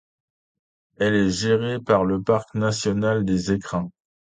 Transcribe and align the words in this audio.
Elle 0.97 1.13
est 1.13 1.29
gérée 1.29 1.77
par 1.79 2.05
le 2.05 2.23
parc 2.23 2.55
national 2.55 3.23
des 3.23 3.51
Écrins. 3.51 3.91